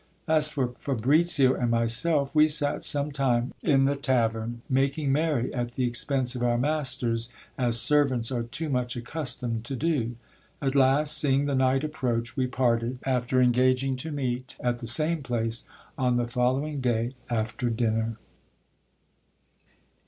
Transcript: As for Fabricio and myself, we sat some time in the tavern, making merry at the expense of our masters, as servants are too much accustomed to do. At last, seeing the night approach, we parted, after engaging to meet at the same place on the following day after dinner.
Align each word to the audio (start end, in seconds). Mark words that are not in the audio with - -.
As 0.27 0.47
for 0.47 0.69
Fabricio 0.69 1.53
and 1.53 1.69
myself, 1.69 2.33
we 2.33 2.47
sat 2.47 2.83
some 2.83 3.11
time 3.11 3.53
in 3.61 3.85
the 3.85 3.95
tavern, 3.95 4.63
making 4.67 5.11
merry 5.11 5.53
at 5.53 5.73
the 5.73 5.83
expense 5.83 6.33
of 6.33 6.41
our 6.41 6.57
masters, 6.57 7.29
as 7.55 7.79
servants 7.79 8.31
are 8.31 8.41
too 8.41 8.67
much 8.67 8.95
accustomed 8.95 9.63
to 9.65 9.75
do. 9.75 10.15
At 10.59 10.73
last, 10.73 11.15
seeing 11.15 11.45
the 11.45 11.53
night 11.53 11.83
approach, 11.83 12.35
we 12.35 12.47
parted, 12.47 12.97
after 13.05 13.39
engaging 13.39 13.95
to 13.97 14.11
meet 14.11 14.55
at 14.59 14.79
the 14.79 14.87
same 14.87 15.21
place 15.21 15.65
on 15.99 16.17
the 16.17 16.25
following 16.27 16.79
day 16.81 17.13
after 17.29 17.69
dinner. 17.69 18.17